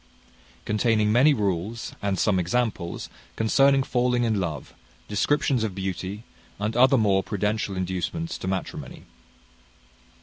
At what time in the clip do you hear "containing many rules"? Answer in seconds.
0.65-1.93